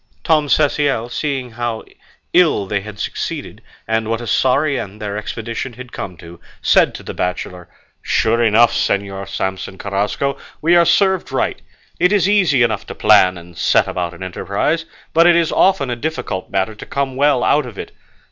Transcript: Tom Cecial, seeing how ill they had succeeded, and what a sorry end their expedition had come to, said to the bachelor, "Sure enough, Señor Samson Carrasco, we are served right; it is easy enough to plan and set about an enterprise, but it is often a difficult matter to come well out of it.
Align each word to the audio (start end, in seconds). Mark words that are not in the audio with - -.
Tom 0.23 0.47
Cecial, 0.49 1.11
seeing 1.11 1.51
how 1.51 1.83
ill 2.33 2.65
they 2.65 2.81
had 2.81 2.97
succeeded, 2.97 3.61
and 3.87 4.09
what 4.09 4.19
a 4.19 4.25
sorry 4.25 4.79
end 4.79 4.99
their 4.99 5.15
expedition 5.15 5.73
had 5.73 5.91
come 5.91 6.17
to, 6.17 6.39
said 6.59 6.95
to 6.95 7.03
the 7.03 7.13
bachelor, 7.13 7.69
"Sure 8.01 8.43
enough, 8.43 8.73
Señor 8.73 9.29
Samson 9.29 9.77
Carrasco, 9.77 10.39
we 10.59 10.75
are 10.75 10.85
served 10.85 11.31
right; 11.31 11.61
it 11.99 12.11
is 12.11 12.27
easy 12.27 12.63
enough 12.63 12.87
to 12.87 12.95
plan 12.95 13.37
and 13.37 13.55
set 13.55 13.87
about 13.87 14.15
an 14.15 14.23
enterprise, 14.23 14.85
but 15.13 15.27
it 15.27 15.35
is 15.35 15.51
often 15.51 15.91
a 15.91 15.95
difficult 15.95 16.49
matter 16.49 16.73
to 16.73 16.85
come 16.87 17.15
well 17.15 17.43
out 17.43 17.67
of 17.67 17.77
it. 17.77 17.91